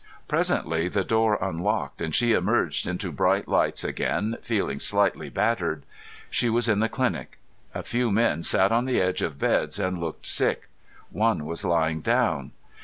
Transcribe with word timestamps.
Presently 0.27 0.87
the 0.87 1.03
door 1.03 1.37
unlocked 1.39 2.01
and 2.01 2.15
she 2.15 2.33
emerged 2.33 2.87
into 2.87 3.11
bright 3.11 3.47
lights 3.47 3.83
again, 3.83 4.35
feeling 4.41 4.79
slightly 4.79 5.29
battered. 5.29 5.83
She 6.31 6.49
was 6.49 6.67
in 6.67 6.79
the 6.79 6.89
clinic. 6.89 7.37
A 7.75 7.83
few 7.83 8.11
men 8.11 8.41
sat 8.41 8.71
on 8.71 8.85
the 8.85 8.99
edge 8.99 9.21
of 9.21 9.37
beds 9.37 9.77
and 9.77 9.99
looked 10.01 10.25
sick. 10.25 10.69
One 11.11 11.45
was 11.45 11.63
lying 11.63 12.01
down. 12.01 12.49